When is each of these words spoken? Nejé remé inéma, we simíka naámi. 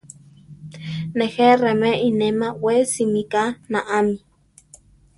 Nejé 1.17 1.47
remé 1.63 1.91
inéma, 2.09 2.47
we 2.63 2.75
simíka 2.93 3.43
naámi. 3.71 4.15